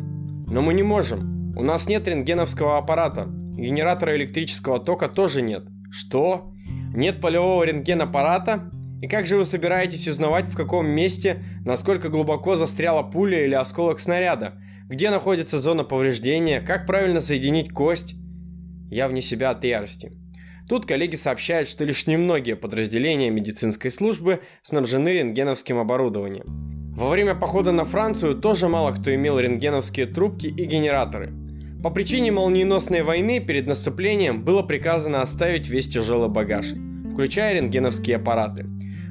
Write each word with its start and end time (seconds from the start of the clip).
Но 0.47 0.61
мы 0.61 0.73
не 0.73 0.83
можем. 0.83 1.53
У 1.57 1.63
нас 1.63 1.87
нет 1.87 2.07
рентгеновского 2.07 2.77
аппарата. 2.77 3.25
Генератора 3.27 4.15
электрического 4.15 4.79
тока 4.79 5.07
тоже 5.07 5.41
нет. 5.41 5.65
Что? 5.91 6.53
Нет 6.93 7.21
полевого 7.21 7.63
рентгенаппарата? 7.63 8.71
И 9.01 9.07
как 9.07 9.25
же 9.25 9.35
вы 9.35 9.45
собираетесь 9.45 10.07
узнавать, 10.07 10.45
в 10.45 10.55
каком 10.55 10.87
месте, 10.87 11.43
насколько 11.65 12.09
глубоко 12.09 12.55
застряла 12.55 13.01
пуля 13.01 13.43
или 13.45 13.55
осколок 13.55 13.99
снаряда? 13.99 14.61
Где 14.87 15.09
находится 15.09 15.57
зона 15.57 15.83
повреждения? 15.83 16.61
Как 16.61 16.85
правильно 16.85 17.19
соединить 17.19 17.71
кость? 17.71 18.13
Я 18.91 19.07
вне 19.07 19.21
себя 19.21 19.49
от 19.49 19.63
ярости. 19.63 20.11
Тут 20.69 20.85
коллеги 20.85 21.15
сообщают, 21.15 21.67
что 21.67 21.83
лишь 21.83 22.05
немногие 22.05 22.55
подразделения 22.55 23.31
медицинской 23.31 23.89
службы 23.89 24.41
снабжены 24.61 25.09
рентгеновским 25.09 25.79
оборудованием. 25.79 26.93
Во 26.95 27.09
время 27.09 27.33
похода 27.33 27.71
на 27.71 27.85
Францию 27.85 28.35
тоже 28.35 28.67
мало 28.67 28.91
кто 28.91 29.13
имел 29.15 29.39
рентгеновские 29.39 30.05
трубки 30.05 30.45
и 30.45 30.65
генераторы. 30.65 31.33
По 31.81 31.89
причине 31.89 32.31
молниеносной 32.31 33.01
войны 33.01 33.39
перед 33.39 33.65
наступлением 33.65 34.43
было 34.43 34.61
приказано 34.61 35.21
оставить 35.21 35.67
весь 35.67 35.87
тяжелый 35.87 36.29
багаж, 36.29 36.67
включая 37.13 37.55
рентгеновские 37.55 38.17
аппараты. 38.17 38.67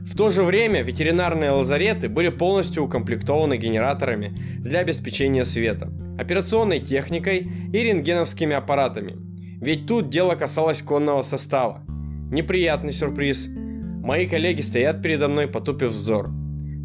В 0.06 0.16
то 0.16 0.30
же 0.30 0.42
время 0.42 0.82
ветеринарные 0.82 1.50
лазареты 1.50 2.08
были 2.08 2.28
полностью 2.28 2.84
укомплектованы 2.84 3.56
генераторами 3.56 4.34
для 4.58 4.80
обеспечения 4.80 5.44
света, 5.44 5.90
операционной 6.18 6.80
техникой 6.80 7.48
и 7.72 7.78
рентгеновскими 7.78 8.54
аппаратами– 8.54 9.16
ведь 9.60 9.86
тут 9.86 10.08
дело 10.08 10.36
касалось 10.36 10.80
конного 10.80 11.20
состава. 11.20 11.82
Неприятный 12.30 12.92
сюрприз. 12.92 13.48
Мои 14.02 14.26
коллеги 14.26 14.62
стоят 14.62 15.02
передо 15.02 15.28
мной, 15.28 15.48
потупив 15.48 15.90
взор, 15.90 16.30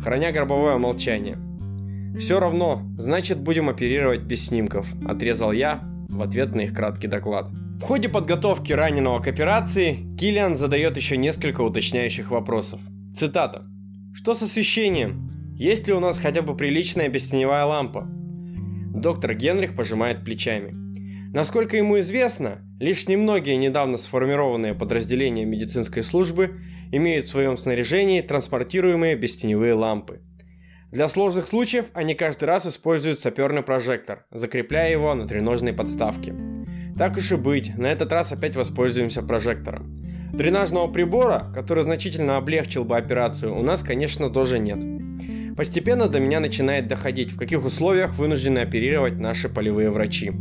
храня 0.03 0.33
гробовое 0.33 0.77
молчание. 0.77 1.37
«Все 2.19 2.39
равно, 2.39 2.81
значит 2.97 3.39
будем 3.39 3.69
оперировать 3.69 4.21
без 4.21 4.47
снимков»,– 4.47 4.93
отрезал 5.07 5.53
я 5.53 5.81
в 6.09 6.21
ответ 6.21 6.53
на 6.53 6.61
их 6.61 6.73
краткий 6.73 7.07
доклад. 7.07 7.49
В 7.49 7.81
ходе 7.81 8.09
подготовки 8.09 8.73
раненого 8.73 9.21
к 9.21 9.27
операции 9.27 9.99
Киллиан 10.17 10.55
задает 10.55 10.97
еще 10.97 11.15
несколько 11.17 11.61
уточняющих 11.61 12.31
вопросов. 12.31 12.81
Цитата. 13.15 13.63
«Что 14.13 14.33
с 14.33 14.41
освещением? 14.41 15.29
Есть 15.55 15.87
ли 15.87 15.93
у 15.93 16.01
нас 16.01 16.17
хотя 16.17 16.41
бы 16.41 16.53
приличная 16.57 17.07
бестеневая 17.07 17.63
лампа?» 17.63 18.05
Доктор 18.93 19.35
Генрих 19.35 19.73
пожимает 19.73 20.25
плечами. 20.25 20.73
Насколько 21.33 21.77
ему 21.77 21.97
известно, 22.01 22.61
лишь 22.77 23.07
немногие 23.07 23.55
недавно 23.55 23.97
сформированные 23.97 24.73
подразделения 24.73 25.45
медицинской 25.45 26.03
службы 26.03 26.55
имеют 26.91 27.23
в 27.23 27.29
своем 27.29 27.55
снаряжении 27.55 28.19
транспортируемые 28.19 29.15
бестеневые 29.15 29.75
лампы. 29.75 30.19
Для 30.91 31.07
сложных 31.07 31.45
случаев 31.45 31.85
они 31.93 32.15
каждый 32.15 32.45
раз 32.45 32.67
используют 32.67 33.19
саперный 33.19 33.63
прожектор, 33.63 34.25
закрепляя 34.29 34.91
его 34.91 35.13
на 35.13 35.25
треножной 35.25 35.71
подставке. 35.71 36.35
Так 36.97 37.15
уж 37.15 37.31
и 37.31 37.37
быть, 37.37 37.77
на 37.77 37.87
этот 37.87 38.11
раз 38.11 38.33
опять 38.33 38.57
воспользуемся 38.57 39.23
прожектором. 39.23 40.04
Дренажного 40.37 40.87
прибора, 40.87 41.47
который 41.53 41.83
значительно 41.83 42.35
облегчил 42.35 42.83
бы 42.83 42.97
операцию, 42.97 43.57
у 43.57 43.61
нас, 43.61 43.81
конечно, 43.83 44.29
тоже 44.29 44.59
нет. 44.59 44.79
Постепенно 45.55 46.09
до 46.09 46.19
меня 46.19 46.41
начинает 46.41 46.87
доходить, 46.87 47.31
в 47.31 47.37
каких 47.37 47.63
условиях 47.63 48.17
вынуждены 48.17 48.59
оперировать 48.59 49.17
наши 49.17 49.47
полевые 49.47 49.89
врачи. 49.89 50.33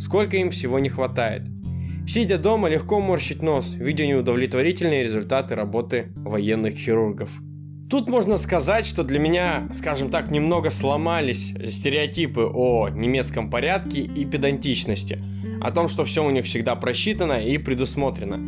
Сколько 0.00 0.38
им 0.38 0.50
всего 0.50 0.78
не 0.78 0.88
хватает. 0.88 1.42
Сидя 2.08 2.38
дома, 2.38 2.70
легко 2.70 3.00
морщить 3.00 3.42
нос, 3.42 3.74
видя 3.74 4.06
неудовлетворительные 4.06 5.02
результаты 5.02 5.54
работы 5.54 6.06
военных 6.16 6.76
хирургов. 6.76 7.30
Тут 7.90 8.08
можно 8.08 8.38
сказать, 8.38 8.86
что 8.86 9.04
для 9.04 9.18
меня, 9.18 9.68
скажем 9.74 10.10
так, 10.10 10.30
немного 10.30 10.70
сломались 10.70 11.52
стереотипы 11.66 12.42
о 12.50 12.88
немецком 12.88 13.50
порядке 13.50 14.00
и 14.00 14.24
педантичности, 14.24 15.20
о 15.60 15.70
том, 15.70 15.88
что 15.88 16.04
все 16.04 16.24
у 16.24 16.30
них 16.30 16.46
всегда 16.46 16.76
просчитано 16.76 17.44
и 17.44 17.58
предусмотрено. 17.58 18.40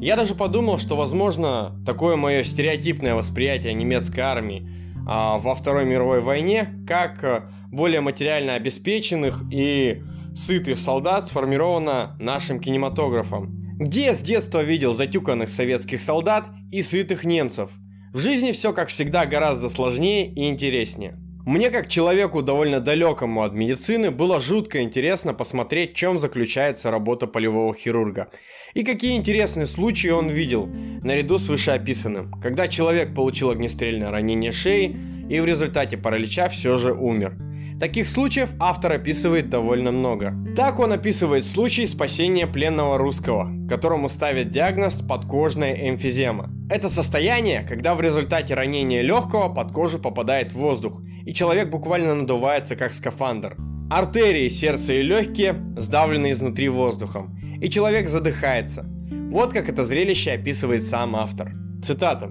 Я 0.00 0.16
даже 0.16 0.34
подумал, 0.34 0.78
что, 0.78 0.96
возможно, 0.96 1.78
такое 1.84 2.16
мое 2.16 2.42
стереотипное 2.42 3.14
восприятие 3.14 3.74
немецкой 3.74 4.20
армии 4.20 4.66
а, 5.06 5.36
во 5.36 5.54
Второй 5.54 5.84
мировой 5.84 6.20
войне 6.20 6.68
как 6.88 7.22
э, 7.22 7.42
более 7.70 8.00
материально 8.00 8.54
обеспеченных 8.54 9.42
и 9.52 10.02
сытых 10.34 10.78
солдат 10.78 11.26
сформировано 11.26 12.16
нашим 12.18 12.60
кинематографом. 12.60 13.76
Где 13.78 14.06
я 14.06 14.14
с 14.14 14.22
детства 14.22 14.62
видел 14.62 14.94
затюканных 14.94 15.50
советских 15.50 16.00
солдат 16.00 16.48
и 16.72 16.80
сытых 16.80 17.24
немцев? 17.24 17.70
В 18.14 18.18
жизни 18.20 18.52
все, 18.52 18.72
как 18.72 18.88
всегда, 18.88 19.26
гораздо 19.26 19.68
сложнее 19.68 20.32
и 20.32 20.48
интереснее. 20.48 21.18
Мне, 21.46 21.70
как 21.70 21.88
человеку 21.88 22.42
довольно 22.42 22.80
далекому 22.80 23.42
от 23.42 23.54
медицины, 23.54 24.10
было 24.10 24.40
жутко 24.40 24.82
интересно 24.82 25.32
посмотреть, 25.32 25.94
чем 25.94 26.18
заключается 26.18 26.90
работа 26.90 27.26
полевого 27.26 27.74
хирурга. 27.74 28.28
И 28.74 28.84
какие 28.84 29.16
интересные 29.16 29.66
случаи 29.66 30.08
он 30.08 30.28
видел, 30.28 30.66
наряду 30.66 31.38
с 31.38 31.48
вышеописанным, 31.48 32.32
когда 32.42 32.68
человек 32.68 33.14
получил 33.14 33.50
огнестрельное 33.50 34.10
ранение 34.10 34.52
шеи 34.52 34.94
и 35.30 35.40
в 35.40 35.46
результате 35.46 35.96
паралича 35.96 36.48
все 36.48 36.76
же 36.76 36.92
умер. 36.92 37.36
Таких 37.80 38.08
случаев 38.08 38.50
автор 38.58 38.92
описывает 38.92 39.48
довольно 39.48 39.90
много. 39.90 40.34
Так 40.54 40.78
он 40.78 40.92
описывает 40.92 41.46
случай 41.46 41.86
спасения 41.86 42.46
пленного 42.46 42.98
русского, 42.98 43.50
которому 43.70 44.10
ставят 44.10 44.50
диагноз 44.50 44.96
подкожная 44.96 45.88
эмфизема. 45.88 46.50
Это 46.70 46.88
состояние, 46.88 47.66
когда 47.68 47.96
в 47.96 48.00
результате 48.00 48.54
ранения 48.54 49.02
легкого 49.02 49.52
под 49.52 49.72
кожу 49.72 49.98
попадает 49.98 50.52
воздух, 50.52 51.02
и 51.26 51.34
человек 51.34 51.68
буквально 51.68 52.14
надувается 52.14 52.76
как 52.76 52.92
скафандр. 52.92 53.56
Артерии, 53.90 54.46
сердце 54.46 54.94
и 54.94 55.02
легкие 55.02 55.56
сдавлены 55.76 56.30
изнутри 56.30 56.68
воздухом, 56.68 57.36
и 57.60 57.68
человек 57.68 58.08
задыхается. 58.08 58.86
Вот 59.32 59.52
как 59.52 59.68
это 59.68 59.82
зрелище 59.82 60.30
описывает 60.30 60.84
сам 60.84 61.16
автор. 61.16 61.54
Цитата. 61.84 62.30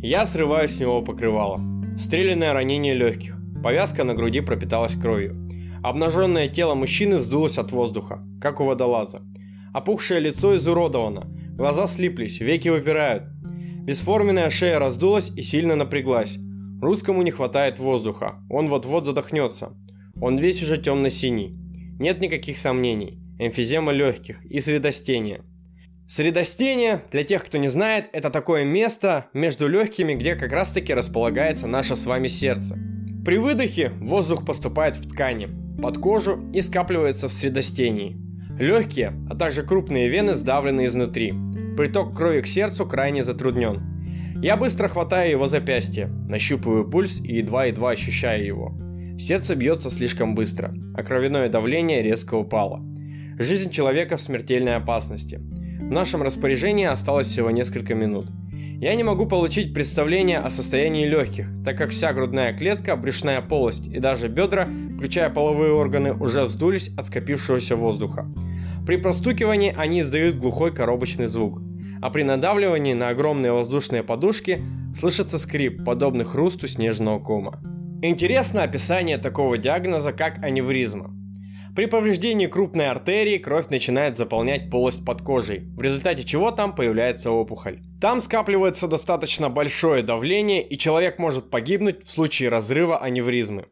«Я 0.00 0.24
срываю 0.24 0.66
с 0.66 0.80
него 0.80 1.02
покрывало. 1.02 1.60
Стрелянное 1.98 2.54
ранение 2.54 2.94
легких. 2.94 3.36
Повязка 3.62 4.04
на 4.04 4.14
груди 4.14 4.40
пропиталась 4.40 4.94
кровью. 4.94 5.34
Обнаженное 5.82 6.48
тело 6.48 6.74
мужчины 6.74 7.18
вздулось 7.18 7.58
от 7.58 7.72
воздуха, 7.72 8.22
как 8.40 8.60
у 8.60 8.64
водолаза. 8.64 9.20
Опухшее 9.74 10.18
лицо 10.18 10.56
изуродовано, 10.56 11.24
глаза 11.56 11.86
слиплись, 11.86 12.40
веки 12.40 12.70
выпирают. 12.70 13.28
Бесформенная 13.90 14.50
шея 14.50 14.78
раздулась 14.78 15.32
и 15.34 15.42
сильно 15.42 15.74
напряглась. 15.74 16.38
Русскому 16.80 17.22
не 17.22 17.32
хватает 17.32 17.80
воздуха, 17.80 18.36
он 18.48 18.68
вот-вот 18.68 19.04
задохнется. 19.04 19.72
Он 20.20 20.38
весь 20.38 20.62
уже 20.62 20.78
темно-синий. 20.78 21.56
Нет 21.98 22.20
никаких 22.20 22.56
сомнений. 22.56 23.18
Эмфизема 23.40 23.90
легких 23.90 24.44
и 24.44 24.60
средостение. 24.60 25.42
Средостение, 26.06 27.02
для 27.10 27.24
тех, 27.24 27.44
кто 27.44 27.58
не 27.58 27.66
знает, 27.66 28.08
это 28.12 28.30
такое 28.30 28.62
место 28.64 29.26
между 29.34 29.66
легкими, 29.66 30.14
где 30.14 30.36
как 30.36 30.52
раз 30.52 30.70
таки 30.70 30.94
располагается 30.94 31.66
наше 31.66 31.96
с 31.96 32.06
вами 32.06 32.28
сердце. 32.28 32.78
При 33.24 33.38
выдохе 33.38 33.88
воздух 33.98 34.46
поступает 34.46 34.98
в 34.98 35.10
ткани, 35.10 35.48
под 35.82 35.98
кожу 35.98 36.38
и 36.54 36.60
скапливается 36.60 37.28
в 37.28 37.32
средостении. 37.32 38.16
Легкие, 38.56 39.14
а 39.28 39.34
также 39.34 39.64
крупные 39.64 40.08
вены 40.08 40.34
сдавлены 40.34 40.86
изнутри. 40.86 41.34
Приток 41.80 42.14
крови 42.14 42.42
к 42.42 42.46
сердцу 42.46 42.84
крайне 42.84 43.24
затруднен. 43.24 43.80
Я 44.42 44.58
быстро 44.58 44.86
хватаю 44.86 45.30
его 45.30 45.46
запястье, 45.46 46.08
нащупываю 46.28 46.86
пульс 46.86 47.22
и 47.24 47.36
едва-едва 47.36 47.92
ощущаю 47.92 48.44
его. 48.44 48.76
Сердце 49.18 49.56
бьется 49.56 49.88
слишком 49.88 50.34
быстро, 50.34 50.74
а 50.94 51.02
кровяное 51.02 51.48
давление 51.48 52.02
резко 52.02 52.34
упало. 52.34 52.82
Жизнь 53.38 53.70
человека 53.70 54.18
в 54.18 54.20
смертельной 54.20 54.76
опасности– 54.76 55.40
в 55.80 55.90
нашем 55.90 56.20
распоряжении 56.22 56.84
осталось 56.84 57.28
всего 57.28 57.50
несколько 57.50 57.94
минут. 57.94 58.26
Я 58.78 58.94
не 58.94 59.02
могу 59.02 59.24
получить 59.24 59.72
представление 59.72 60.38
о 60.40 60.50
состоянии 60.50 61.06
легких, 61.06 61.46
так 61.64 61.78
как 61.78 61.92
вся 61.92 62.12
грудная 62.12 62.52
клетка, 62.52 62.94
брюшная 62.94 63.40
полость 63.40 63.86
и 63.86 64.00
даже 64.00 64.28
бедра, 64.28 64.68
включая 64.96 65.30
половые 65.30 65.72
органы, 65.72 66.12
уже 66.12 66.44
вздулись 66.44 66.90
от 66.98 67.06
скопившегося 67.06 67.74
воздуха. 67.74 68.26
При 68.86 68.98
простукивании 68.98 69.74
они 69.74 70.00
издают 70.00 70.36
глухой 70.36 70.74
коробочный 70.74 71.26
звук, 71.26 71.60
а 72.02 72.10
при 72.10 72.22
надавливании 72.22 72.94
на 72.94 73.08
огромные 73.08 73.52
воздушные 73.52 74.02
подушки 74.02 74.64
слышится 74.98 75.38
скрип, 75.38 75.84
подобный 75.84 76.24
хрусту 76.24 76.66
снежного 76.66 77.18
кома. 77.18 77.60
Интересно 78.02 78.62
описание 78.62 79.18
такого 79.18 79.58
диагноза, 79.58 80.12
как 80.12 80.42
аневризма. 80.42 81.14
При 81.76 81.86
повреждении 81.86 82.46
крупной 82.46 82.88
артерии 82.88 83.38
кровь 83.38 83.68
начинает 83.68 84.16
заполнять 84.16 84.70
полость 84.70 85.04
под 85.04 85.22
кожей, 85.22 85.60
в 85.76 85.80
результате 85.80 86.24
чего 86.24 86.50
там 86.50 86.74
появляется 86.74 87.30
опухоль. 87.30 87.80
Там 88.00 88.20
скапливается 88.20 88.88
достаточно 88.88 89.48
большое 89.50 90.02
давление, 90.02 90.66
и 90.66 90.76
человек 90.76 91.18
может 91.18 91.48
погибнуть 91.48 92.04
в 92.04 92.10
случае 92.10 92.48
разрыва 92.48 92.98
аневризмы. 92.98 93.66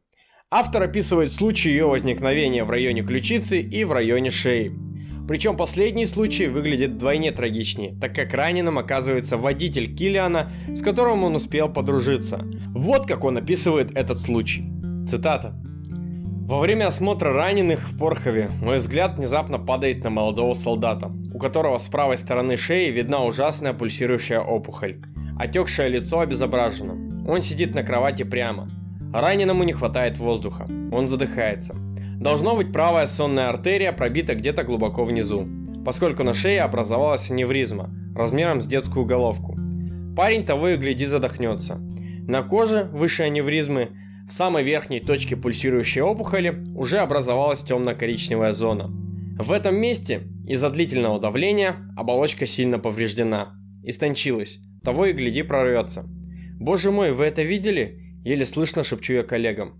Автор 0.50 0.84
описывает 0.84 1.32
случай 1.32 1.70
ее 1.70 1.86
возникновения 1.86 2.64
в 2.64 2.70
районе 2.70 3.02
ключицы 3.02 3.60
и 3.60 3.84
в 3.84 3.92
районе 3.92 4.31
шеи. 4.31 4.88
Причем 5.28 5.58
последний 5.58 6.06
случай 6.06 6.46
выглядит 6.46 6.92
вдвойне 6.92 7.32
трагичнее, 7.32 7.94
так 8.00 8.14
как 8.14 8.32
раненым 8.32 8.78
оказывается 8.78 9.36
водитель 9.36 9.94
Киллиана, 9.94 10.50
с 10.75 10.80
которым 10.80 11.22
он 11.22 11.34
успел 11.34 11.69
подружиться. 11.69 12.40
Вот 12.75 13.06
как 13.06 13.25
он 13.25 13.36
описывает 13.36 13.94
этот 13.94 14.19
случай. 14.19 14.64
Цитата. 15.06 15.52
Во 16.48 16.60
время 16.60 16.86
осмотра 16.86 17.34
раненых 17.34 17.90
в 17.90 17.98
Порхове 17.98 18.48
мой 18.62 18.78
взгляд 18.78 19.19
внезапно 19.19 19.58
падает 19.58 20.02
на 20.02 20.08
молодого 20.08 20.54
солдата, 20.54 21.12
у 21.34 21.38
которого 21.38 21.76
с 21.76 21.88
правой 21.88 22.16
стороны 22.16 22.56
шеи 22.56 22.90
видна 22.90 23.22
ужасная 23.22 23.74
пульсирующая 23.74 24.40
опухоль. 24.40 25.02
Отекшее 25.38 25.90
лицо 25.90 26.20
обезображено. 26.20 26.94
Он 27.31 27.42
сидит 27.42 27.74
на 27.74 27.82
кровати 27.82 28.22
прямо. 28.22 28.70
Раненому 29.12 29.64
не 29.64 29.74
хватает 29.74 30.16
воздуха. 30.16 30.66
Он 30.90 31.06
задыхается. 31.06 31.76
Должно 32.20 32.56
быть 32.56 32.73
правая 32.73 33.06
сонная 33.06 33.49
артерия 33.49 33.93
пробита 33.93 34.35
где-то 34.35 34.65
глубоко 34.65 35.05
внизу, 35.05 35.47
поскольку 35.85 36.25
на 36.25 36.35
шее 36.35 36.62
образовалась 36.62 37.31
аневризма 37.31 37.94
размером 38.17 38.61
с 38.61 38.67
детскую 38.67 39.06
головку. 39.06 39.56
Парень 40.17 40.44
того 40.44 40.70
и 40.70 40.76
гляди 40.76 41.06
задохнется. 41.06 41.76
На 41.76 42.43
коже 42.43 42.91
выше 42.93 43.23
аневризмы 43.23 43.91
в 44.29 44.32
самой 44.32 44.65
верхней 44.65 44.99
точке 44.99 45.37
пульсирующей 45.37 46.03
опухоли 46.03 46.65
уже 46.75 46.99
образовалась 46.99 47.62
темно-коричневая 47.62 48.53
зона. 48.53 48.88
В 49.38 49.53
этом 49.53 49.76
месте 49.76 50.23
из-за 50.44 50.70
длительного 50.70 51.20
давления 51.20 51.76
оболочка 51.97 52.47
сильно 52.47 52.81
повреждена. 52.81 53.55
Истончилась. 53.85 54.59
Того 54.82 55.06
и 55.06 55.12
гляди 55.12 55.43
прорвется. 55.43 56.05
Боже 56.59 56.91
мой, 56.91 57.12
вы 57.12 57.26
это 57.26 57.43
видели? 57.43 58.00
Еле 58.25 58.44
слышно 58.44 58.82
шепчу 58.82 59.12
я 59.12 59.23
коллегам. 59.23 59.75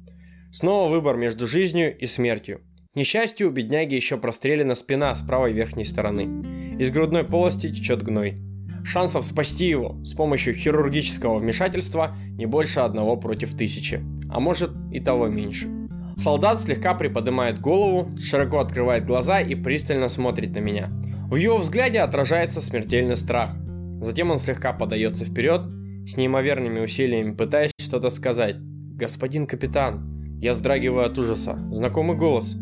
Снова 0.50 0.90
выбор 0.90 1.16
между 1.16 1.46
жизнью 1.46 1.96
и 1.96 2.06
смертью. 2.06 2.60
К 2.92 2.96
несчастью, 2.96 3.48
у 3.48 3.50
бедняги 3.50 3.94
еще 3.94 4.16
прострелена 4.16 4.74
спина 4.74 5.14
с 5.14 5.20
правой 5.20 5.52
верхней 5.52 5.84
стороны. 5.84 6.76
Из 6.78 6.90
грудной 6.90 7.24
полости 7.24 7.72
течет 7.72 8.02
гной. 8.02 8.38
Шансов 8.84 9.24
спасти 9.24 9.66
его 9.66 10.02
с 10.04 10.14
помощью 10.14 10.54
хирургического 10.54 11.38
вмешательства 11.38 12.16
не 12.36 12.46
больше 12.46 12.80
одного 12.80 13.16
против 13.16 13.56
тысячи 13.56 14.02
а 14.30 14.40
может 14.40 14.70
и 14.92 15.00
того 15.00 15.28
меньше. 15.28 15.68
Солдат 16.16 16.60
слегка 16.60 16.94
приподнимает 16.94 17.60
голову, 17.60 18.10
широко 18.18 18.58
открывает 18.58 19.06
глаза 19.06 19.40
и 19.40 19.54
пристально 19.54 20.08
смотрит 20.08 20.52
на 20.52 20.58
меня. 20.58 20.90
В 21.30 21.36
его 21.36 21.58
взгляде 21.58 22.00
отражается 22.00 22.60
смертельный 22.60 23.16
страх. 23.16 23.52
Затем 24.00 24.30
он 24.30 24.38
слегка 24.38 24.72
подается 24.72 25.24
вперед, 25.24 25.62
с 26.06 26.16
неимоверными 26.16 26.80
усилиями 26.80 27.32
пытаясь 27.32 27.72
что-то 27.80 28.10
сказать. 28.10 28.56
«Господин 28.58 29.46
капитан!» 29.46 30.17
Я 30.40 30.52
вздрагиваю 30.52 31.06
от 31.06 31.19
ужаса. 31.19 31.58
Знакомый 31.70 32.17
голос. 32.17 32.56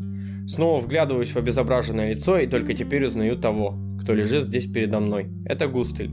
Снова 0.47 0.81
вглядываюсь 0.81 1.31
в 1.31 1.37
обезображенное 1.37 2.11
лицо 2.11 2.39
и 2.39 2.47
только 2.47 2.75
теперь 2.75 3.05
узнаю 3.05 3.37
того, 3.37 3.79
кто 4.01 4.15
лежит 4.15 4.45
здесь 4.45 4.67
передо 4.67 5.01
мной. 5.01 5.29
Это 5.45 5.67
Густель. 5.67 6.13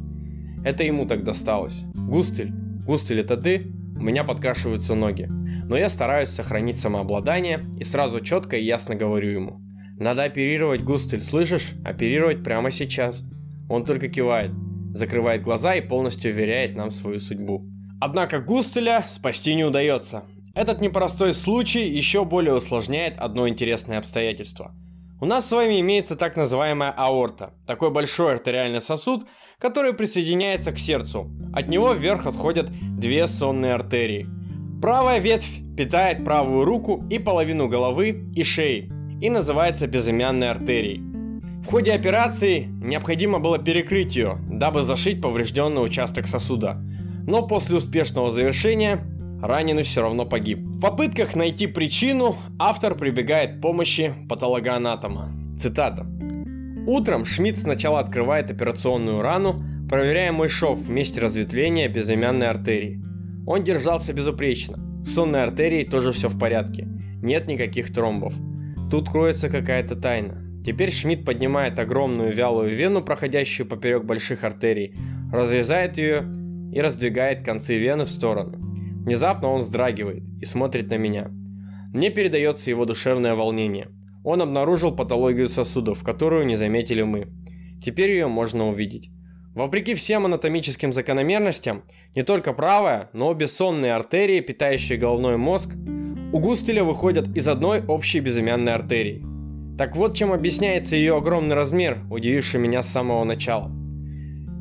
Это 0.66 0.84
ему 0.84 1.06
так 1.06 1.24
досталось. 1.24 1.84
Густель, 1.94 2.52
Густель, 2.86 3.20
это 3.20 3.38
ты? 3.38 3.72
У 3.96 4.02
меня 4.02 4.24
подкашиваются 4.24 4.96
ноги 4.96 5.30
но 5.68 5.78
я 5.78 5.90
стараюсь 5.90 6.30
сохранить 6.30 6.80
самообладание 6.80 7.66
и 7.80 7.84
сразу 7.84 8.20
четко 8.20 8.58
и 8.58 8.64
ясно 8.64 8.96
говорю 8.96 9.32
ему. 9.32 9.62
Надо 9.98 10.24
оперировать, 10.24 10.84
Густель, 10.84 11.22
слышишь? 11.22 11.72
Оперировать 11.86 12.44
прямо 12.44 12.72
сейчас. 12.72 13.26
Он 13.70 13.86
только 13.86 14.08
кивает, 14.10 14.52
закрывает 14.94 15.44
глаза 15.44 15.76
и 15.76 15.82
полностью 15.82 16.32
уверяет 16.32 16.76
нам 16.76 16.92
свою 16.92 17.20
судьбу. 17.20 17.66
Однако 18.02 18.40
Густеля 18.40 19.04
спасти 19.08 19.56
не 19.56 19.64
удается. 19.64 20.24
Этот 20.54 20.82
непростой 20.82 21.34
случай 21.34 21.88
еще 21.88 22.26
более 22.26 22.56
усложняет 22.56 23.18
одно 23.18 23.48
интересное 23.48 23.98
обстоятельство. 23.98 24.76
У 25.20 25.26
нас 25.26 25.48
с 25.48 25.52
вами 25.52 25.80
имеется 25.80 26.16
так 26.16 26.36
называемая 26.36 26.92
аорта, 26.92 27.54
такой 27.66 27.90
большой 27.90 28.34
артериальный 28.34 28.82
сосуд, 28.82 29.26
который 29.60 29.94
присоединяется 29.94 30.72
к 30.72 30.80
сердцу. 30.80 31.32
От 31.54 31.68
него 31.68 31.94
вверх 31.94 32.28
отходят 32.28 32.70
две 32.98 33.28
сонные 33.28 33.74
артерии– 33.74 34.28
Правая 34.84 35.20
ветвь 35.20 35.62
питает 35.78 36.26
правую 36.26 36.66
руку 36.66 37.06
и 37.10 37.18
половину 37.18 37.70
головы 37.70 38.30
и 38.36 38.44
шеи 38.44 38.92
и 39.22 39.30
называется 39.30 39.88
безымянной 39.88 40.52
артерией. 40.52 41.02
В 41.64 41.68
ходе 41.68 41.94
операции 41.94 42.68
необходимо 42.82 43.40
было 43.40 43.60
перекрыть 43.60 44.18
ее, 44.18 44.38
дабы 44.52 44.82
зашить 44.82 45.22
поврежденный 45.22 45.82
участок 45.82 46.28
сосуда. 46.28 46.82
Но 47.26 47.48
после 47.48 47.78
успешного 47.78 48.30
завершения 48.30 49.00
раненый 49.44 49.84
все 49.84 50.02
равно 50.02 50.26
погиб. 50.26 50.60
В 50.60 50.80
попытках 50.80 51.36
найти 51.36 51.68
причину 51.68 52.38
автор 52.58 52.96
прибегает 52.96 53.58
к 53.58 53.62
помощи 53.62 54.14
патологоанатома. 54.30 55.32
Цитата. 55.60 56.08
Утром 56.88 57.26
Шмидт 57.26 57.58
сначала 57.58 58.00
открывает 58.00 58.50
операционную 58.52 59.22
рану, 59.22 59.62
проверяя 59.90 60.32
мой 60.32 60.48
шов 60.48 60.80
в 60.80 60.90
месте 60.90 61.20
разветвления 61.20 61.90
безымянной 61.90 62.48
артерии. 62.50 63.04
Он 63.46 63.64
держался 63.64 64.14
безупречно. 64.14 64.78
В 65.04 65.10
сонной 65.10 65.44
артерии 65.44 65.84
тоже 65.84 66.14
все 66.14 66.30
в 66.30 66.40
порядке. 66.40 66.88
Нет 67.22 67.48
никаких 67.48 67.94
тромбов. 67.94 68.34
Тут 68.90 69.10
кроется 69.10 69.50
какая-то 69.50 69.96
тайна. 69.98 70.42
Теперь 70.66 70.92
Шмидт 70.92 71.26
поднимает 71.26 71.78
огромную 71.80 72.34
вялую 72.34 72.74
вену, 72.74 73.02
проходящую 73.02 73.68
поперек 73.68 74.06
больших 74.06 74.46
артерий, 74.46 74.96
разрезает 75.34 75.98
ее 75.98 76.24
и 76.74 76.80
раздвигает 76.80 77.44
концы 77.44 77.78
вены 77.78 78.06
в 78.06 78.10
сторону. 78.10 78.73
Внезапно 79.06 79.50
он 79.50 79.62
вздрагивает 79.62 80.24
и 80.40 80.46
смотрит 80.46 80.90
на 80.90 80.98
меня. 80.98 81.30
Мне 81.94 82.10
передается 82.10 82.70
его 82.70 82.86
душевное 82.86 83.36
волнение. 83.36 83.90
Он 84.24 84.42
обнаружил 84.42 84.96
патологию 84.96 85.48
сосудов, 85.48 86.04
которую 86.04 86.46
не 86.46 86.56
заметили 86.56 87.02
мы. 87.02 87.28
Теперь 87.84 88.12
ее 88.12 88.28
можно 88.28 88.70
увидеть. 88.70 89.10
Вопреки 89.54 89.94
всем 89.94 90.26
анатомическим 90.26 90.94
закономерностям, 90.94 91.84
не 92.16 92.24
только 92.24 92.54
правая, 92.54 93.10
но 93.14 93.28
обе 93.28 93.48
сонные 93.48 93.94
артерии, 93.94 94.40
питающие 94.40 94.98
головной 94.98 95.36
мозг, 95.36 95.76
у 96.32 96.40
Густеля 96.40 96.84
выходят 96.84 97.28
из 97.36 97.48
одной 97.48 97.84
общей 97.86 98.22
безымянной 98.22 98.74
артерии. 98.74 99.24
Так 99.78 99.98
вот 99.98 100.16
чем 100.16 100.32
объясняется 100.32 100.96
ее 100.96 101.18
огромный 101.18 101.56
размер, 101.56 102.00
удививший 102.10 102.60
меня 102.60 102.82
с 102.82 102.90
самого 102.90 103.24
начала. 103.26 103.70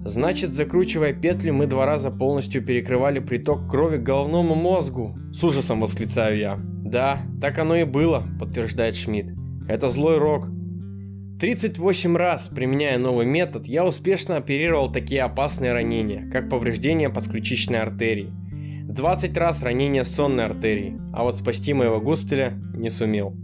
Значит, 0.05 0.53
закручивая 0.53 1.13
петли, 1.13 1.51
мы 1.51 1.67
два 1.67 1.87
раза 1.87 2.11
полностью 2.11 2.65
перекрывали 2.65 3.21
приток 3.21 3.71
крови 3.71 3.99
к 3.99 4.03
головному 4.03 4.55
мозгу. 4.55 5.17
С 5.33 5.45
ужасом 5.45 5.81
восклицаю 5.81 6.39
я. 6.39 6.59
Да, 6.61 7.23
так 7.41 7.59
оно 7.59 7.77
и 7.77 7.85
было, 7.85 8.27
подтверждает 8.41 8.97
Шмидт. 8.97 9.33
Это 9.69 9.87
злой 9.87 10.19
рок. 10.19 10.49
38 11.41 12.17
раз, 12.17 12.49
применяя 12.49 12.99
новый 12.99 13.27
метод, 13.27 13.67
я 13.67 13.85
успешно 13.85 14.37
оперировал 14.37 14.93
такие 14.93 15.23
опасные 15.23 15.73
ранения, 15.73 16.29
как 16.31 16.49
повреждение 16.49 17.09
подключичной 17.09 17.81
артерии. 17.81 18.33
20 18.85 19.37
раз 19.37 19.63
ранение 19.63 20.05
сонной 20.05 20.45
артерии, 20.45 20.99
а 21.13 21.23
вот 21.23 21.35
спасти 21.37 21.73
моего 21.73 22.01
Густеля 22.01 22.61
не 22.75 22.91
сумел. 22.91 23.35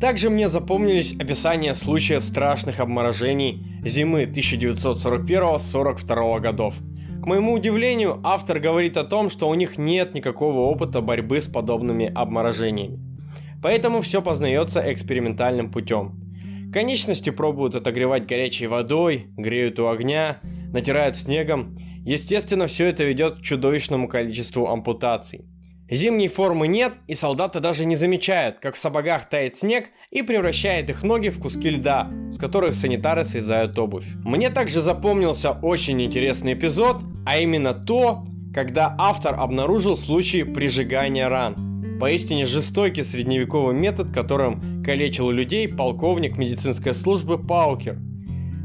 Также 0.00 0.30
мне 0.30 0.48
запомнились 0.48 1.12
описания 1.12 1.74
случаев 1.74 2.24
страшных 2.24 2.80
обморожений 2.80 3.62
зимы 3.84 4.22
1941-42 4.22 6.40
годов. 6.40 6.76
К 7.22 7.26
моему 7.26 7.52
удивлению, 7.52 8.18
автор 8.24 8.60
говорит 8.60 8.96
о 8.96 9.04
том, 9.04 9.28
что 9.28 9.46
у 9.46 9.54
них 9.54 9.76
нет 9.76 10.14
никакого 10.14 10.60
опыта 10.60 11.02
борьбы 11.02 11.42
с 11.42 11.48
подобными 11.48 12.10
обморожениями. 12.14 12.98
Поэтому 13.62 14.00
все 14.00 14.22
познается 14.22 14.82
экспериментальным 14.90 15.70
путем. 15.70 16.18
Конечности 16.72 17.28
пробуют 17.28 17.74
отогревать 17.74 18.26
горячей 18.26 18.68
водой, 18.68 19.26
греют 19.36 19.78
у 19.80 19.88
огня, 19.88 20.40
натирают 20.72 21.14
снегом. 21.14 21.76
Естественно, 22.06 22.68
все 22.68 22.86
это 22.86 23.04
ведет 23.04 23.34
к 23.34 23.42
чудовищному 23.42 24.08
количеству 24.08 24.66
ампутаций. 24.66 25.44
Зимней 25.90 26.28
формы 26.28 26.68
нет, 26.68 26.94
и 27.08 27.14
солдаты 27.14 27.58
даже 27.58 27.84
не 27.84 27.96
замечают, 27.96 28.60
как 28.60 28.76
в 28.76 28.78
сапогах 28.78 29.28
тает 29.28 29.56
снег 29.56 29.88
и 30.10 30.22
превращает 30.22 30.88
их 30.88 31.02
ноги 31.02 31.30
в 31.30 31.40
куски 31.40 31.68
льда, 31.68 32.08
с 32.30 32.38
которых 32.38 32.76
санитары 32.76 33.24
срезают 33.24 33.76
обувь. 33.78 34.06
Мне 34.24 34.50
также 34.50 34.82
запомнился 34.82 35.50
очень 35.50 36.00
интересный 36.00 36.54
эпизод, 36.54 37.02
а 37.26 37.38
именно 37.38 37.74
то, 37.74 38.24
когда 38.54 38.94
автор 38.98 39.34
обнаружил 39.38 39.96
случай 39.96 40.44
прижигания 40.44 41.28
ран. 41.28 41.98
Поистине 42.00 42.44
жестокий 42.44 43.02
средневековый 43.02 43.74
метод, 43.74 44.10
которым 44.10 44.82
калечил 44.84 45.30
людей 45.30 45.68
полковник 45.68 46.38
медицинской 46.38 46.94
службы 46.94 47.36
Паукер. 47.36 47.98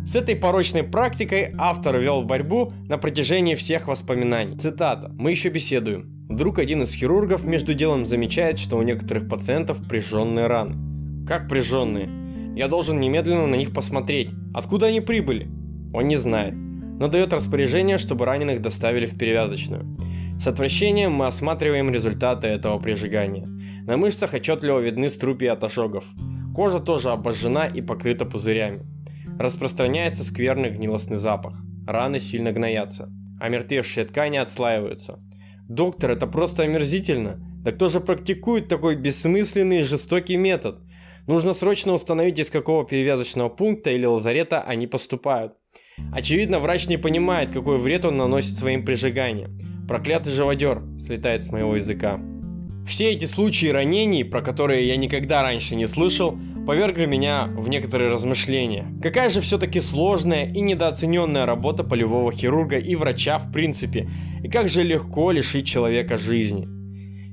С 0.06 0.16
этой 0.16 0.36
порочной 0.36 0.84
практикой 0.84 1.56
автор 1.58 1.98
вел 1.98 2.22
борьбу 2.22 2.72
на 2.88 3.00
протяжении 3.00 3.56
всех 3.56 3.88
воспоминаний. 3.88 4.56
Цитата. 4.56 5.12
«Мы 5.18 5.32
еще 5.32 5.50
беседуем. 5.50 6.28
Вдруг 6.30 6.60
один 6.60 6.84
из 6.84 6.94
хирургов 6.94 7.44
между 7.44 7.74
делом 7.74 8.06
замечает, 8.06 8.60
что 8.60 8.78
у 8.78 8.84
некоторых 8.84 9.28
пациентов 9.28 9.80
прижженные 9.88 10.46
раны. 10.46 11.26
Как 11.26 11.50
прижженные? 11.50 12.08
Я 12.56 12.68
должен 12.68 13.00
немедленно 13.00 13.48
на 13.48 13.56
них 13.56 13.74
посмотреть. 13.74 14.30
Откуда 14.54 14.86
они 14.86 15.02
прибыли? 15.02 15.50
Он 15.92 16.08
не 16.08 16.18
знает, 16.18 16.54
но 16.54 17.08
дает 17.08 17.34
распоряжение, 17.34 17.98
чтобы 17.98 18.26
раненых 18.26 18.62
доставили 18.62 19.08
в 19.08 19.18
перевязочную. 19.18 19.98
С 20.40 20.46
отвращением 20.46 21.14
мы 21.14 21.26
осматриваем 21.26 21.92
результаты 21.92 22.46
этого 22.46 22.78
прижигания. 22.78 23.48
На 23.88 23.98
мышцах 23.98 24.36
отчетливо 24.36 24.80
видны 24.80 25.10
струпья 25.10 25.54
от 25.54 25.64
ожогов. 25.64 26.06
Кожа 26.54 26.80
тоже 26.80 27.10
обожжена 27.10 27.66
и 27.66 27.82
покрыта 27.82 28.26
пузырями. 28.26 28.86
Распространяется 29.40 30.24
скверный 30.24 30.70
гнилостный 30.70 31.18
запах. 31.18 31.62
Раны 31.88 32.20
сильно 32.20 32.52
гноятся, 32.52 33.10
а 33.40 33.50
мертвевшие 33.50 34.06
ткани 34.06 34.38
отслаиваются– 34.38 35.20
Доктор, 35.68 36.12
это 36.12 36.28
просто 36.28 36.64
омерзительно. 36.64 37.40
Да 37.64 37.72
кто 37.72 37.88
же 37.88 38.00
практикует 38.00 38.68
такой 38.68 38.96
бессмысленный 38.96 39.80
и 39.80 39.84
жестокий 39.84 40.38
метод? 40.38 40.80
Нужно 41.26 41.54
срочно 41.54 41.94
установить, 41.94 42.38
из 42.38 42.52
какого 42.52 42.86
перевязочного 42.86 43.50
пункта 43.50 43.90
или 43.90 44.06
лазарета 44.06 44.62
они 44.62 44.86
поступают. 44.86 45.54
Очевидно, 46.14 46.60
врач 46.60 46.88
не 46.88 46.98
понимает, 46.98 47.52
какой 47.52 47.80
вред 47.80 48.06
он 48.06 48.18
наносит 48.18 48.56
своим 48.56 48.86
прижиганием. 48.86 49.88
Проклятый 49.88 50.34
живодер 50.34 50.84
слетает 51.00 51.42
с 51.42 51.52
моего 51.52 51.76
языка. 51.76 52.20
Все 52.88 53.06
эти 53.06 53.26
случаи 53.26 53.68
ранений, 53.68 54.24
про 54.24 54.44
которые 54.44 54.88
я 54.88 54.98
никогда 54.98 55.42
раньше 55.42 55.76
не 55.76 55.88
слышал, 55.88 56.38
повергли 56.66 57.06
меня 57.06 57.48
в 57.48 57.70
некоторые 57.70 58.12
размышления. 58.12 58.88
Какая 59.02 59.30
же 59.30 59.42
все-таки 59.42 59.80
сложная 59.80 60.46
и 60.46 60.62
недооцененная 60.62 61.46
работа 61.46 61.84
полевого 61.84 62.32
хирурга 62.32 62.78
и 62.78 62.96
врача 62.96 63.38
в 63.38 63.52
принципе, 63.52 64.10
и 64.44 64.50
как 64.50 64.68
же 64.68 64.84
легко 64.84 65.32
лишить 65.32 65.68
человека 65.68 66.18
жизни. 66.18 66.68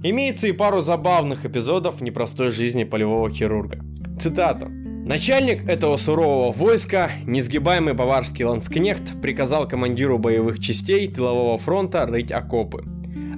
Имеется 0.04 0.48
и 0.48 0.52
пару 0.52 0.80
забавных 0.80 1.44
эпизодов 1.44 2.00
непростой 2.00 2.50
жизни 2.50 2.84
полевого 2.84 3.30
хирурга. 3.30 3.78
Цитата. 4.20 4.68
Начальник 4.68 5.68
этого 5.68 5.96
сурового 5.96 6.52
войска, 6.52 7.10
несгибаемый 7.24 7.94
баварский 7.94 8.44
ланскнехт, 8.44 9.20
приказал 9.20 9.66
командиру 9.66 10.18
боевых 10.18 10.60
частей 10.60 11.08
тылового 11.08 11.58
фронта 11.58 12.06
рыть 12.06 12.30
окопы. 12.30 12.84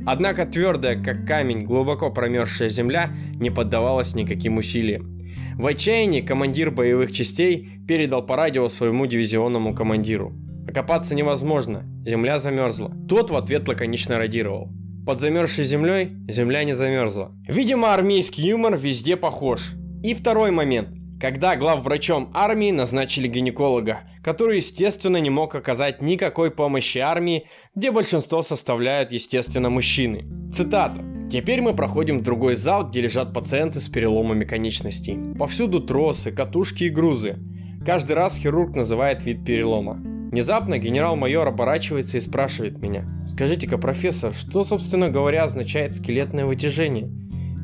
Однако 0.06 0.44
твердая, 0.44 1.02
как 1.02 1.26
камень, 1.26 1.64
глубоко 1.64 2.10
промерзшая 2.10 2.68
земля 2.68 3.10
не 3.40 3.50
поддавалась 3.50 4.14
никаким 4.14 4.58
усилиям. 4.58 5.13
В 5.56 5.66
отчаянии 5.66 6.20
командир 6.20 6.70
боевых 6.72 7.12
частей 7.12 7.78
передал 7.86 8.26
по 8.26 8.34
радио 8.34 8.68
своему 8.68 9.06
дивизионному 9.06 9.74
командиру. 9.74 10.32
Окопаться 10.68 11.14
невозможно, 11.14 11.84
земля 12.04 12.38
замерзла. 12.38 12.92
Тот 13.08 13.30
в 13.30 13.36
ответ 13.36 13.68
лаконично 13.68 14.18
радировал. 14.18 14.70
Под 15.06 15.20
замерзшей 15.20 15.64
землей 15.64 16.12
земля 16.28 16.64
не 16.64 16.72
замерзла. 16.72 17.30
Видимо, 17.46 17.94
армейский 17.94 18.42
юмор 18.42 18.76
везде 18.76 19.16
похож. 19.16 19.60
И 20.02 20.14
второй 20.14 20.50
момент. 20.50 20.88
Когда 21.20 21.54
главврачом 21.56 22.30
армии 22.34 22.72
назначили 22.72 23.28
гинеколога, 23.28 24.00
который, 24.24 24.56
естественно, 24.56 25.18
не 25.18 25.30
мог 25.30 25.54
оказать 25.54 26.02
никакой 26.02 26.50
помощи 26.50 26.98
армии, 26.98 27.46
где 27.74 27.92
большинство 27.92 28.42
составляют, 28.42 29.12
естественно, 29.12 29.70
мужчины. 29.70 30.24
Цитата. 30.52 31.13
Теперь 31.30 31.60
мы 31.60 31.74
проходим 31.74 32.18
в 32.18 32.22
другой 32.22 32.54
зал, 32.54 32.88
где 32.88 33.00
лежат 33.00 33.32
пациенты 33.32 33.80
с 33.80 33.88
переломами 33.88 34.44
конечностей. 34.44 35.18
Повсюду 35.38 35.80
тросы, 35.80 36.30
катушки 36.30 36.84
и 36.84 36.90
грузы. 36.90 37.36
Каждый 37.84 38.12
раз 38.12 38.36
хирург 38.36 38.76
называет 38.76 39.24
вид 39.24 39.44
перелома. 39.44 40.00
Внезапно 40.30 40.78
генерал-майор 40.78 41.46
оборачивается 41.46 42.16
и 42.16 42.20
спрашивает 42.20 42.80
меня. 42.80 43.04
Скажите-ка, 43.26 43.78
профессор, 43.78 44.34
что, 44.34 44.64
собственно 44.64 45.08
говоря, 45.08 45.44
означает 45.44 45.94
скелетное 45.94 46.44
вытяжение? 46.44 47.08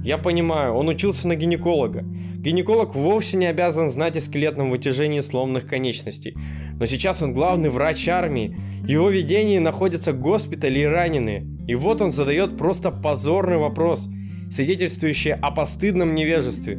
Я 0.04 0.18
понимаю, 0.18 0.74
он 0.74 0.88
учился 0.88 1.28
на 1.28 1.34
гинеколога. 1.34 2.02
Гинеколог 2.02 2.94
вовсе 2.94 3.36
не 3.36 3.46
обязан 3.46 3.90
знать 3.90 4.16
о 4.16 4.20
скелетном 4.20 4.70
вытяжении 4.70 5.20
сломанных 5.20 5.66
конечностей. 5.66 6.36
Но 6.78 6.86
сейчас 6.86 7.22
он 7.22 7.34
главный 7.34 7.68
врач 7.68 8.08
армии. 8.08 8.56
Его 8.90 9.08
ведении 9.08 9.60
находятся 9.60 10.12
госпитали 10.12 10.80
и 10.80 10.84
раненые. 10.84 11.46
И 11.68 11.76
вот 11.76 12.02
он 12.02 12.10
задает 12.10 12.56
просто 12.56 12.90
позорный 12.90 13.56
вопрос, 13.56 14.08
свидетельствующий 14.50 15.32
о 15.32 15.52
постыдном 15.52 16.16
невежестве. 16.16 16.76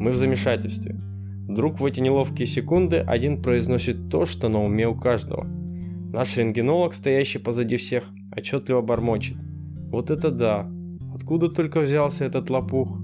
Мы 0.00 0.10
в 0.10 0.16
замешательстве. 0.16 0.96
Вдруг 1.48 1.78
в 1.78 1.86
эти 1.86 2.00
неловкие 2.00 2.48
секунды 2.48 2.96
один 2.96 3.40
произносит 3.40 4.08
то, 4.10 4.26
что 4.26 4.48
на 4.48 4.60
уме 4.64 4.88
у 4.88 4.96
каждого. 4.96 5.44
Наш 5.44 6.36
рентгенолог, 6.36 6.94
стоящий 6.94 7.38
позади 7.38 7.76
всех, 7.76 8.08
отчетливо 8.36 8.80
бормочет. 8.80 9.36
Вот 9.92 10.10
это 10.10 10.32
да! 10.32 10.68
Откуда 11.14 11.48
только 11.48 11.78
взялся 11.78 12.24
этот 12.24 12.50
лопух? 12.50 12.98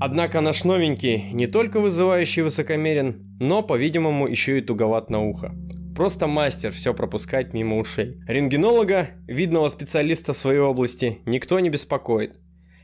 Однако 0.00 0.42
наш 0.42 0.64
новенький 0.64 1.30
не 1.32 1.46
только 1.46 1.80
вызывающий 1.80 2.42
высокомерен, 2.42 3.38
но, 3.40 3.62
по-видимому, 3.62 4.28
еще 4.28 4.58
и 4.58 4.60
туговат 4.60 5.08
на 5.08 5.22
ухо. 5.22 5.54
Просто 5.96 6.26
мастер 6.26 6.72
все 6.72 6.92
пропускать 6.92 7.54
мимо 7.54 7.78
ушей. 7.78 8.20
Рентгенолога, 8.28 9.08
видного 9.26 9.68
специалиста 9.68 10.34
в 10.34 10.36
своей 10.36 10.58
области, 10.58 11.20
никто 11.24 11.58
не 11.58 11.70
беспокоит. 11.70 12.36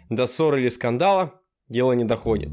До 0.08 0.24
ссоры 0.24 0.62
или 0.62 0.68
скандала 0.70 1.34
дело 1.68 1.92
не 1.92 2.04
доходит. 2.04 2.48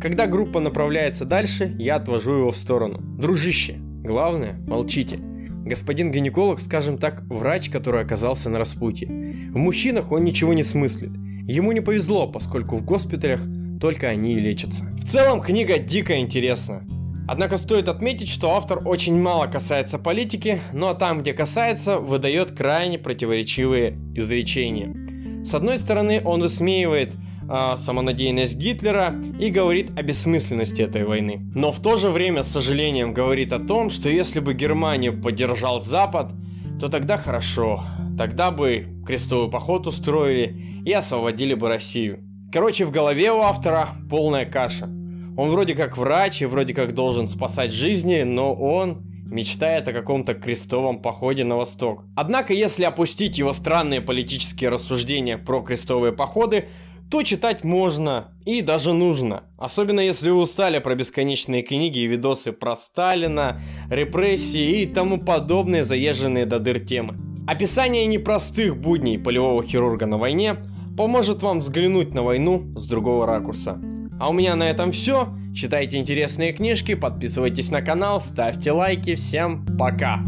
Когда 0.00 0.26
группа 0.26 0.60
направляется 0.60 1.26
дальше, 1.26 1.76
я 1.78 1.96
отвожу 1.96 2.38
его 2.38 2.52
в 2.52 2.56
сторону. 2.56 3.00
Дружище, 3.18 3.74
главное, 3.76 4.54
молчите. 4.66 5.18
Господин 5.18 6.10
гинеколог, 6.10 6.60
скажем 6.60 6.96
так, 6.96 7.20
врач, 7.24 7.68
который 7.68 8.00
оказался 8.00 8.48
на 8.48 8.58
распутье. 8.58 9.08
В 9.08 9.58
мужчинах 9.58 10.10
он 10.10 10.24
ничего 10.24 10.54
не 10.54 10.62
смыслит. 10.62 11.12
Ему 11.46 11.72
не 11.72 11.80
повезло, 11.82 12.26
поскольку 12.32 12.78
в 12.78 12.84
госпиталях 12.84 13.42
только 13.78 14.08
они 14.08 14.32
и 14.32 14.40
лечатся. 14.40 14.84
В 14.96 15.04
целом 15.04 15.42
книга 15.42 15.78
дико 15.78 16.18
интересна. 16.18 16.82
Однако 17.28 17.56
стоит 17.56 17.88
отметить, 17.88 18.28
что 18.28 18.54
автор 18.54 18.86
очень 18.86 19.20
мало 19.20 19.46
касается 19.46 19.98
политики, 19.98 20.60
но 20.72 20.94
там, 20.94 21.20
где 21.20 21.32
касается, 21.32 21.98
выдает 21.98 22.52
крайне 22.52 22.98
противоречивые 22.98 23.98
изречения. 24.14 25.44
С 25.44 25.54
одной 25.54 25.78
стороны, 25.78 26.20
он 26.24 26.40
высмеивает 26.40 27.14
э, 27.48 27.76
самонадеянность 27.76 28.56
Гитлера 28.56 29.14
и 29.38 29.50
говорит 29.50 29.90
о 29.96 30.02
бессмысленности 30.02 30.82
этой 30.82 31.04
войны. 31.04 31.40
Но 31.54 31.70
в 31.70 31.80
то 31.80 31.96
же 31.96 32.10
время 32.10 32.42
с 32.42 32.48
сожалением 32.48 33.12
говорит 33.14 33.52
о 33.52 33.58
том, 33.58 33.90
что 33.90 34.08
если 34.08 34.40
бы 34.40 34.54
Германию 34.54 35.20
поддержал 35.20 35.78
Запад, 35.80 36.32
то 36.80 36.88
тогда 36.88 37.16
хорошо. 37.16 37.84
Тогда 38.18 38.50
бы 38.50 38.86
крестовый 39.06 39.50
поход 39.50 39.86
устроили 39.86 40.82
и 40.84 40.92
освободили 40.92 41.54
бы 41.54 41.68
Россию. 41.68 42.20
Короче, 42.52 42.84
в 42.84 42.90
голове 42.90 43.32
у 43.32 43.40
автора 43.40 43.90
полная 44.10 44.44
каша. 44.44 44.88
Он 45.36 45.50
вроде 45.50 45.74
как 45.74 45.96
врач 45.96 46.42
и 46.42 46.46
вроде 46.46 46.74
как 46.74 46.94
должен 46.94 47.26
спасать 47.26 47.72
жизни, 47.72 48.22
но 48.22 48.54
он 48.54 49.02
мечтает 49.24 49.88
о 49.88 49.92
каком-то 49.92 50.34
крестовом 50.34 51.00
походе 51.00 51.42
на 51.44 51.56
восток. 51.56 52.04
Однако, 52.14 52.52
если 52.52 52.84
опустить 52.84 53.38
его 53.38 53.52
странные 53.52 54.00
политические 54.00 54.70
рассуждения 54.70 55.38
про 55.38 55.62
крестовые 55.62 56.12
походы, 56.12 56.66
то 57.10 57.22
читать 57.22 57.64
можно 57.64 58.32
и 58.44 58.62
даже 58.62 58.92
нужно. 58.92 59.44
Особенно 59.58 60.00
если 60.00 60.30
вы 60.30 60.38
устали 60.38 60.78
про 60.78 60.94
бесконечные 60.94 61.62
книги 61.62 61.98
и 61.98 62.06
видосы 62.06 62.52
про 62.52 62.74
Сталина, 62.74 63.60
репрессии 63.90 64.82
и 64.82 64.86
тому 64.86 65.18
подобные 65.18 65.84
заезженные 65.84 66.46
до 66.46 66.58
дыр 66.58 66.80
темы. 66.80 67.16
Описание 67.46 68.06
непростых 68.06 68.78
будней 68.78 69.18
полевого 69.18 69.62
хирурга 69.62 70.06
на 70.06 70.16
войне 70.16 70.56
поможет 70.96 71.42
вам 71.42 71.60
взглянуть 71.60 72.14
на 72.14 72.22
войну 72.22 72.72
с 72.76 72.86
другого 72.86 73.26
ракурса. 73.26 73.78
А 74.18 74.30
у 74.30 74.32
меня 74.32 74.56
на 74.56 74.68
этом 74.68 74.92
все. 74.92 75.28
Читайте 75.54 75.98
интересные 75.98 76.52
книжки, 76.52 76.94
подписывайтесь 76.94 77.70
на 77.70 77.82
канал, 77.82 78.20
ставьте 78.20 78.72
лайки. 78.72 79.14
Всем 79.14 79.66
пока! 79.78 80.22